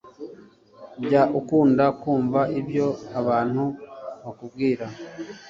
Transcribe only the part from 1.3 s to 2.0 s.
ukunda